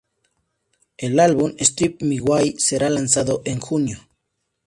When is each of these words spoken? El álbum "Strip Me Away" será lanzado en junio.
El 0.97 1.19
álbum 1.19 1.53
"Strip 1.59 2.01
Me 2.01 2.17
Away" 2.17 2.55
será 2.57 2.89
lanzado 2.89 3.43
en 3.45 3.59
junio. 3.59 3.99